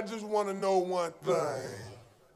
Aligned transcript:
I 0.00 0.02
just 0.02 0.24
want 0.24 0.48
to 0.48 0.54
know 0.54 0.78
one 0.78 1.12
thing. 1.22 1.36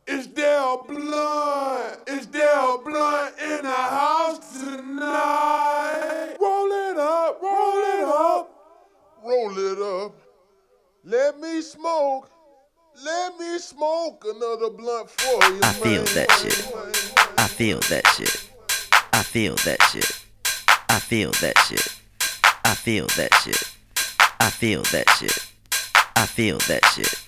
Is 0.07 0.29
there 0.35 0.61
a 0.61 0.77
blunt? 0.87 1.98
Is 2.06 2.27
there 2.27 2.59
a 2.59 2.77
blunt 2.77 3.35
in 3.40 3.62
the 3.62 3.72
house 3.72 4.61
tonight? 4.61 6.37
Roll 6.38 6.71
it 6.71 6.98
up, 6.98 7.40
roll 7.40 7.79
it 7.79 8.04
up, 8.04 8.50
roll 9.24 9.58
it 9.58 9.79
up. 9.80 10.14
Let 11.04 11.40
me 11.40 11.62
smoke. 11.62 12.30
Let 13.03 13.39
me 13.39 13.59
smoke 13.59 14.27
another 14.27 14.69
blunt 14.69 15.09
for 15.09 15.43
you. 15.51 15.61
I 15.62 15.73
feel 15.73 16.05
that 16.05 16.31
shit. 16.43 16.71
I 17.39 17.49
feel 17.49 17.81
that 17.81 18.07
shit. 18.09 18.51
I 19.15 19.23
feel 19.23 19.55
that 19.55 19.83
shit. 19.91 20.23
I 20.91 20.99
feel 20.99 21.31
that 21.41 21.57
shit. 21.67 21.89
I 22.62 22.75
feel 22.75 23.07
that 23.07 23.33
shit. 23.43 23.65
I 24.39 24.51
feel 24.51 24.83
that 24.83 25.09
shit. 25.19 25.46
I 26.15 26.27
feel 26.27 26.59
that 26.59 26.85
shit. 26.95 27.25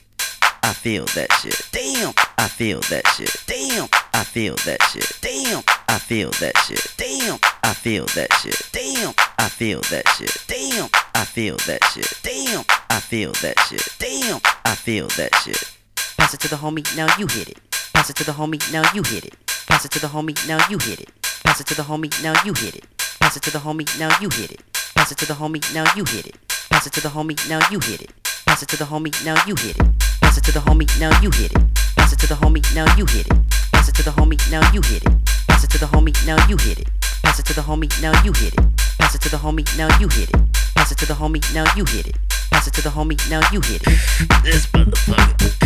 I 0.66 0.72
feel 0.72 1.04
that 1.14 1.32
shit. 1.34 1.62
Damn. 1.70 2.12
I 2.38 2.48
feel 2.48 2.80
that 2.90 3.06
shit. 3.14 3.30
Damn. 3.46 3.88
I 4.12 4.24
feel 4.24 4.56
that 4.66 4.82
shit. 4.90 5.12
Damn. 5.20 5.62
I 5.88 5.98
feel 6.00 6.30
that 6.40 6.58
shit. 6.66 6.92
Damn. 6.96 7.38
I 7.62 7.72
feel 7.72 8.06
that 8.16 8.32
shit. 8.42 8.66
Damn. 8.72 9.14
I 9.38 9.48
feel 9.48 9.80
that 9.82 10.02
shit. 10.18 10.36
Damn. 10.48 10.90
I 11.14 11.24
feel 11.24 11.56
that 11.68 11.84
shit. 11.94 12.18
Damn. 12.24 12.64
I 12.90 12.98
feel 12.98 13.30
that 13.42 13.60
shit. 13.68 13.94
Damn. 14.00 14.40
I 14.64 14.74
feel 14.74 15.06
that 15.06 15.36
shit. 15.36 15.70
Pass 16.18 16.34
it 16.34 16.40
to 16.40 16.48
the 16.48 16.56
homie, 16.56 16.96
now 16.96 17.16
you 17.16 17.28
hit 17.28 17.48
it. 17.48 17.60
Pass 17.94 18.10
it 18.10 18.16
to 18.16 18.24
the 18.24 18.32
homie, 18.32 18.58
now 18.72 18.82
you 18.92 19.04
hit 19.04 19.24
it. 19.24 19.34
Pass 19.68 19.84
it 19.84 19.92
to 19.92 20.00
the 20.00 20.08
homie, 20.08 20.34
now 20.48 20.58
you 20.68 20.78
hit 20.78 21.00
it. 21.00 21.10
Pass 21.44 21.60
it 21.60 21.66
to 21.68 21.76
the 21.76 21.82
homie, 21.82 22.10
now 22.24 22.34
you 22.44 22.52
hit 22.52 22.74
it. 22.74 22.84
Pass 23.20 23.36
it 23.36 23.40
to 23.42 23.52
the 23.52 23.58
homie, 23.60 23.96
now 24.02 24.20
you 24.20 24.28
hit 24.30 24.50
it. 24.50 24.62
Pass 24.96 25.12
it 25.12 25.16
to 25.18 25.26
the 25.26 25.34
homie, 25.34 25.72
now 25.72 25.84
you 25.94 26.04
hit 26.04 26.26
it. 26.26 26.36
Pass 26.68 26.86
it 26.88 26.92
to 26.94 27.00
the 27.00 27.08
homie, 27.10 27.48
now 27.48 27.60
you 27.70 27.78
hit 27.78 28.02
it. 28.02 28.10
Pass 28.44 28.62
it 28.62 28.68
to 28.70 28.76
the 28.76 28.84
homie, 28.84 29.24
now 29.24 29.36
you 29.46 29.54
hit 29.54 29.78
it. 29.78 30.15
Pass 30.36 30.48
it 30.48 30.52
to 30.52 30.60
the 30.60 30.66
homie, 30.70 31.00
now 31.00 31.22
you 31.22 31.30
hit 31.30 31.50
it. 31.50 31.74
Pass 31.96 32.12
it 32.12 32.18
to 32.18 32.26
the 32.26 32.34
homie, 32.34 32.60
now 32.74 32.84
you 32.96 33.06
hit 33.06 33.26
it. 33.26 33.32
Pass 33.72 33.88
it 33.88 33.94
to 33.94 34.02
the 34.02 34.10
homie, 34.10 34.36
now 34.50 34.60
you 34.70 34.82
hit 34.82 35.02
it. 35.02 35.08
Pass 35.48 35.64
it 35.64 35.70
to 35.70 35.78
the 35.78 35.86
homie, 35.86 36.12
now 36.26 36.36
you 36.46 36.58
hit 36.58 36.78
it. 36.78 36.86
Pass 37.22 37.38
it 37.40 37.46
to 37.46 37.54
the 37.54 37.62
homie, 37.62 37.96
now 37.96 38.12
you 38.26 38.32
hit 38.34 38.44
it. 38.52 38.60
Pass 39.00 39.14
it 39.14 39.14
to 39.14 39.30
the 39.30 39.38
homie, 39.38 39.64
now 39.78 39.88
you 39.96 40.08
hit 40.08 40.28
it. 40.28 40.36
Pass 40.74 40.92
it 40.92 40.98
to 40.98 41.06
the 41.06 41.14
homie, 41.14 41.40
now 41.54 41.64
you 41.74 41.86
hit 41.86 42.06
it. 42.06 42.16
Pass 42.50 42.66
it 42.66 42.74
to 42.74 42.82
the 42.82 42.90
homie, 42.90 43.16
now 43.30 43.40
you 43.50 43.62
hit 43.62 43.80
it. 43.80 43.96
This 44.44 44.66
motherfucker. 44.66 45.56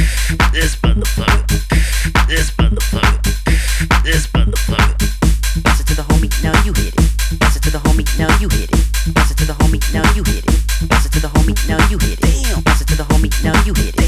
This 0.52 0.76
motherfucker. 0.76 2.28
This 2.28 2.50
motherfucker. 2.52 4.04
This 4.04 4.26
motherfucker. 4.28 5.64
Pass 5.64 5.80
it 5.80 5.86
to 5.88 5.94
the 5.96 6.02
homie, 6.02 6.30
now 6.44 6.54
you 6.62 6.72
hit 6.74 6.94
it. 6.94 7.40
Pass 7.40 7.56
it 7.56 7.62
to 7.64 7.70
the 7.72 7.78
homie, 7.78 8.06
now 8.16 8.30
you 8.38 8.48
hit 8.48 8.70
it. 8.70 9.14
Pass 9.16 9.32
it 9.32 9.36
to 9.38 9.46
the 9.46 9.54
homie, 9.54 9.82
now 9.92 10.06
you 10.14 10.22
hit 10.22 10.46
it. 10.46 10.88
Pass 10.88 11.06
it 11.06 11.12
to 11.12 11.18
the 11.18 11.26
homie, 11.26 11.58
now 11.66 11.82
you 11.90 11.98
hit 11.98 12.22
it. 12.22 12.46
Damn. 12.46 12.62
Pass 12.62 12.82
it 12.82 12.86
to 12.86 12.94
the 12.94 13.02
homie, 13.02 13.32
now 13.42 13.64
you 13.66 13.74
hit 13.74 13.96
it. 13.96 13.99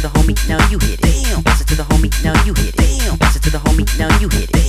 To 0.00 0.08
the 0.08 0.18
homie, 0.18 0.48
now 0.48 0.70
you 0.70 0.78
hit 0.78 0.98
it. 1.04 1.24
Damn. 1.26 1.42
Pass 1.42 1.60
it 1.60 1.68
to 1.68 1.74
the 1.74 1.82
homie, 1.82 2.24
now 2.24 2.32
you 2.46 2.54
hit 2.54 2.74
it. 2.74 3.00
Damn. 3.00 3.18
Pass 3.18 3.36
it 3.36 3.42
to 3.42 3.50
the 3.50 3.58
homie, 3.58 3.98
now 3.98 4.08
you 4.18 4.30
hit 4.30 4.48
it. 4.48 4.59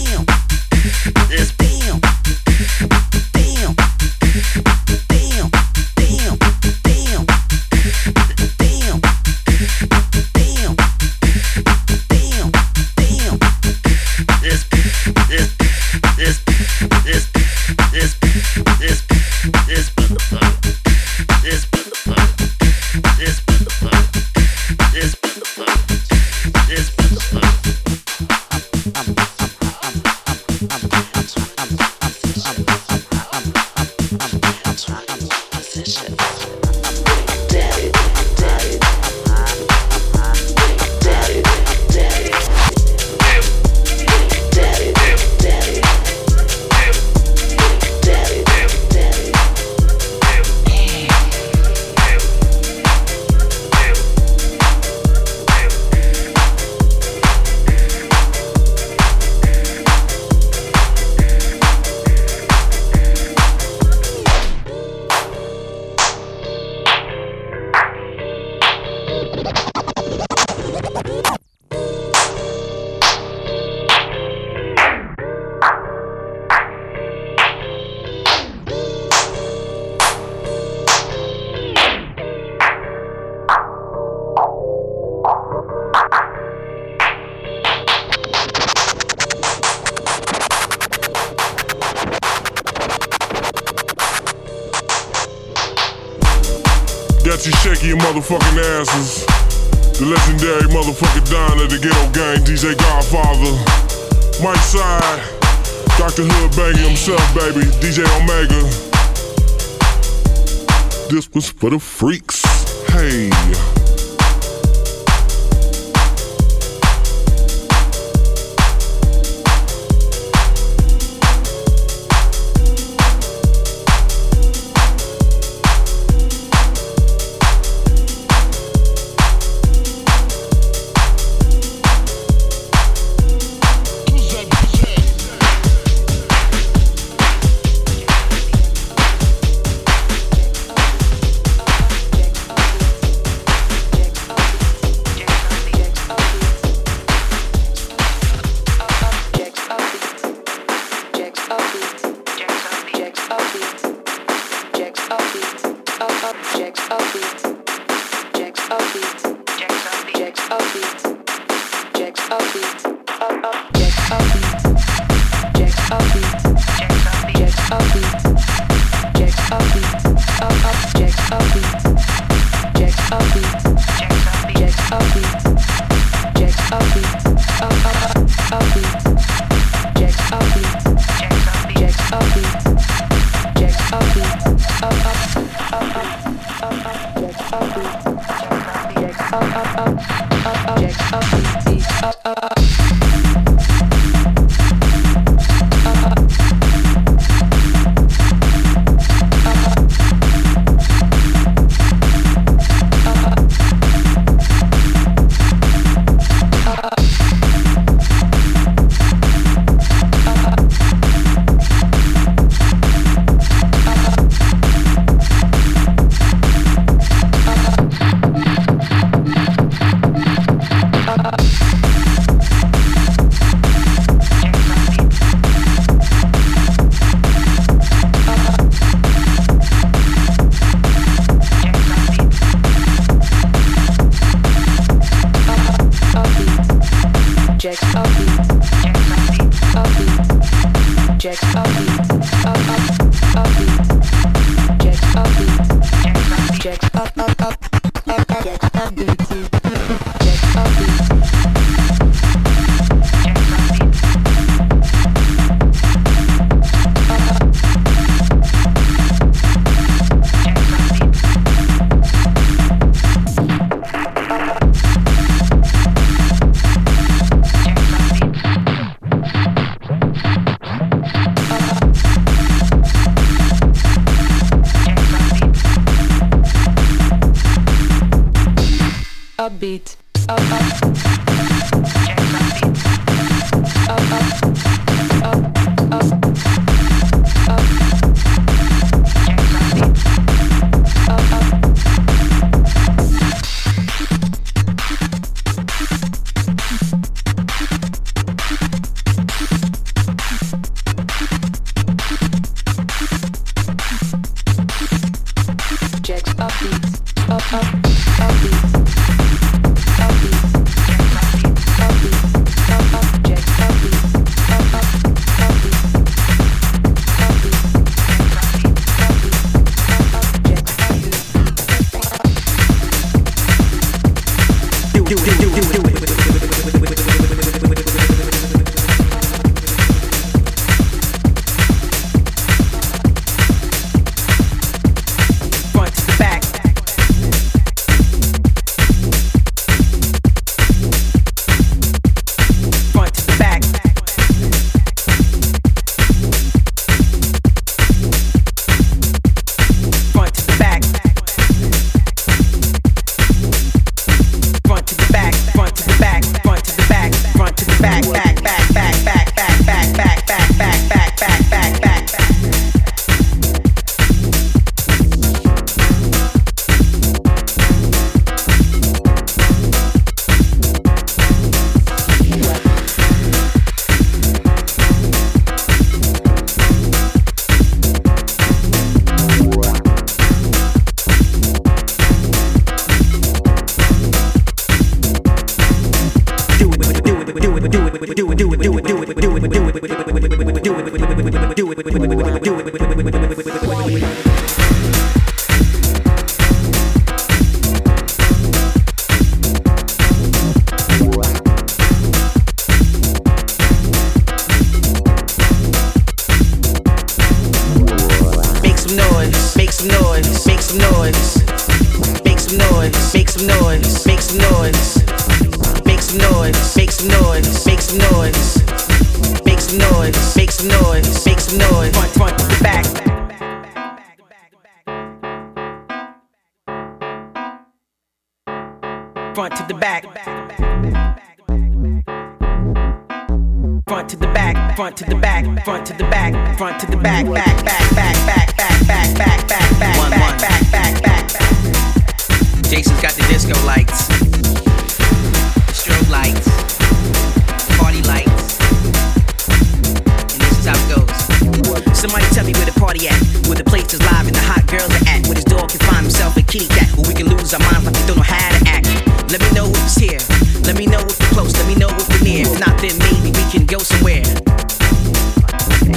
object 241.31 241.55
of 241.55 241.99
oh. 241.99 242.00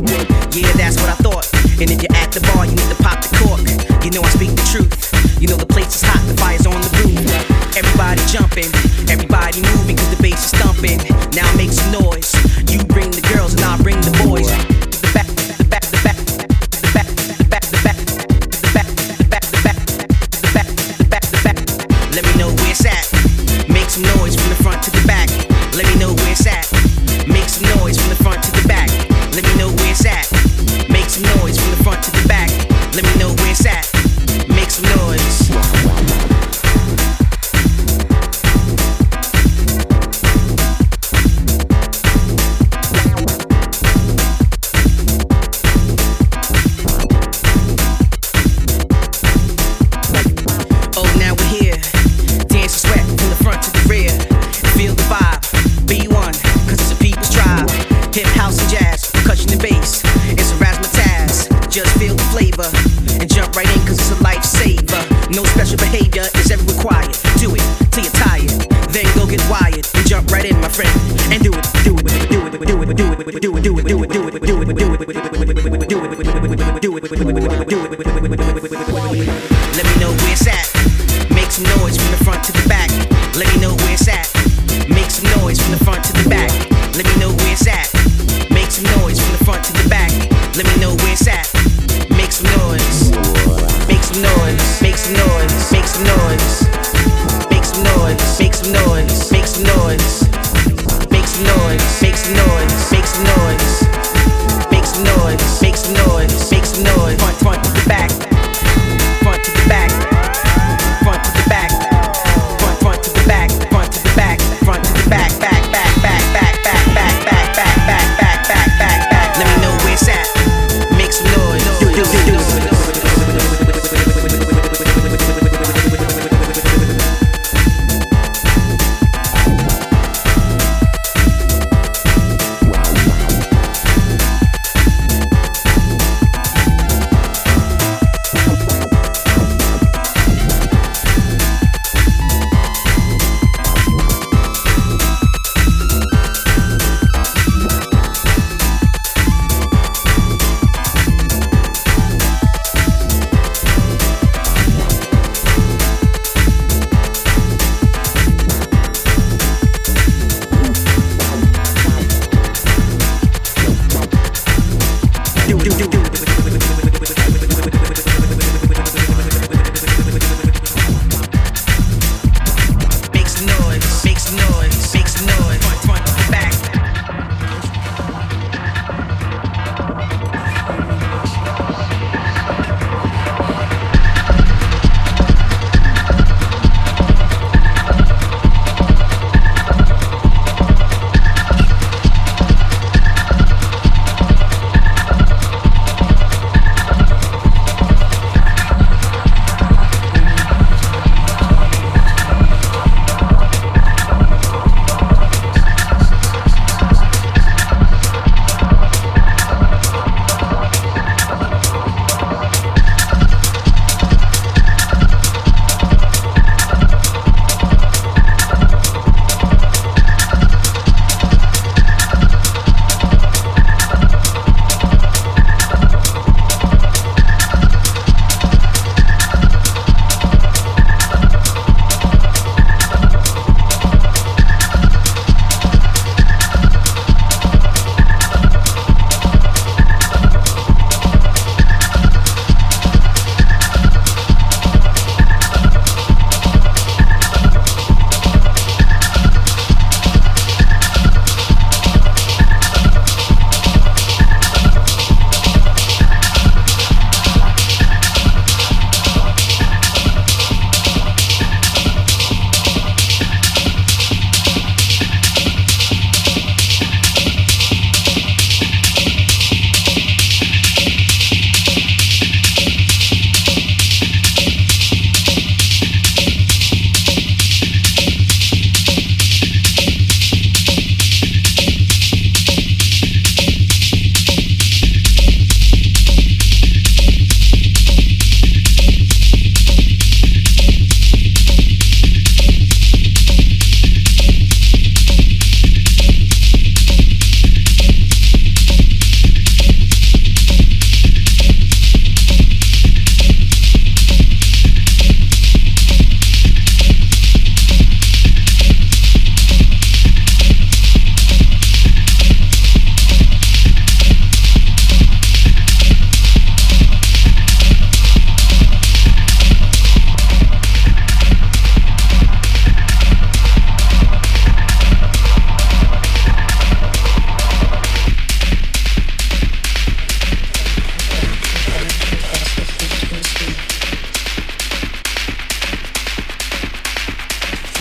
Yeah, 0.02 0.72
that's 0.74 0.98
what 0.98 1.10
I 1.10 1.16
thought. 1.22 1.46
And 1.78 1.90
if 1.90 2.02
you're 2.02 2.16
at 2.18 2.32
the 2.32 2.42
bar, 2.50 2.66
you 2.66 2.74
need 2.74 2.90
to 2.90 2.98
pop 3.02 3.22
the 3.22 3.30
cork. 3.38 3.62
You 4.02 4.10
know 4.10 4.22
I 4.22 4.30
speak 4.34 4.50
the 4.50 4.66
truth. 4.66 4.90
You 5.40 5.46
know 5.46 5.56
the 5.56 5.66
place 5.66 5.94
is 5.94 6.02
hot, 6.02 6.22
the 6.26 6.34
fire's 6.34 6.66
on 6.66 6.80
the 6.80 6.90
roof. 6.98 7.14
Everybody 7.78 8.22
jumping, 8.26 8.70
everybody 9.10 9.62
moving, 9.74 9.96
cause 9.96 10.10
the 10.10 10.22
bass 10.22 10.50
is 10.50 10.54
thumping. 10.58 10.98
Now 11.34 11.46
make 11.54 11.70
some 11.70 11.90
noise. 11.94 12.34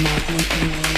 Movement 0.03 0.92